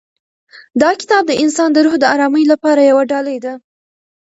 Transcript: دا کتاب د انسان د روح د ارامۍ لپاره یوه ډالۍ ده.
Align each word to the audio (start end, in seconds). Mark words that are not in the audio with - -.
دا 0.81 0.89
کتاب 0.99 1.23
د 1.27 1.33
انسان 1.43 1.69
د 1.73 1.77
روح 1.85 1.95
د 1.99 2.05
ارامۍ 2.13 2.43
لپاره 2.51 2.81
یوه 2.89 3.03
ډالۍ 3.11 3.37
ده. 3.45 3.53